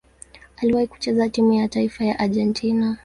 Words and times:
Aliwahi 0.57 0.87
kucheza 0.87 1.29
timu 1.29 1.53
ya 1.53 1.67
taifa 1.67 2.05
ya 2.05 2.19
Argentina. 2.19 2.97